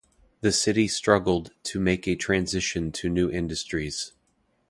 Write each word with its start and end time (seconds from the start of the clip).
The 0.39 0.51
city 0.51 0.87
struggled 0.87 1.51
to 1.65 1.79
make 1.79 2.07
a 2.07 2.15
transition 2.15 2.91
to 2.93 3.07
new 3.07 3.29
industries. 3.29 4.13